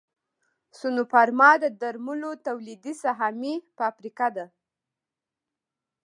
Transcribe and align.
سنوفارما 0.77 1.51
د 1.63 1.65
درملو 1.81 2.31
تولیدي 2.47 2.93
سهامي 3.03 3.55
فابریکه 3.77 4.27
ده 4.35 4.45